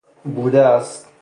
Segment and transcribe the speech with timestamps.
[0.25, 1.11] بوده است